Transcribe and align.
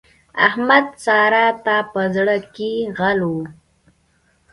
احمد؛ 0.47 0.85
سارا 1.03 1.45
ته 1.65 1.75
په 1.93 2.01
زړ 2.15 2.27
کې 2.55 2.71
غل 2.97 3.19
وو. 3.29 3.41